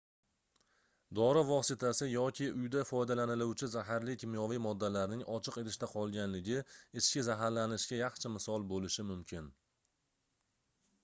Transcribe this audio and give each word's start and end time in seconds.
dori 1.17 1.41
vositasi 1.49 2.07
yoki 2.11 2.47
uyda 2.61 2.81
foydalaniluvchi 2.91 3.69
zaharli 3.73 4.15
kimyoviy 4.23 4.61
moddalarning 4.67 5.23
ochiq 5.35 5.61
idishda 5.63 5.91
qolganligi 5.93 6.57
ichki 7.03 7.25
zaharlanishga 7.31 8.01
yaxshi 8.03 8.33
misol 8.39 8.69
boʻlishi 8.75 9.07
mumkin 9.13 9.53